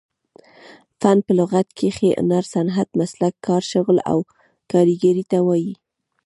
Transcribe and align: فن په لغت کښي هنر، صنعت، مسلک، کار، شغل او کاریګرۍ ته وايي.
فن 0.99 1.17
په 1.25 1.31
لغت 1.39 1.67
کښي 1.77 2.09
هنر، 2.17 2.43
صنعت، 2.53 2.89
مسلک، 2.99 3.33
کار، 3.45 3.61
شغل 3.71 3.97
او 4.11 4.17
کاریګرۍ 4.71 5.23
ته 5.31 5.37
وايي. 5.47 5.73